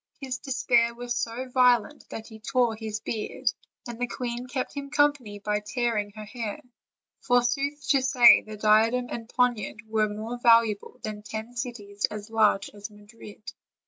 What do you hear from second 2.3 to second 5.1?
tore his beard; and the queen kept him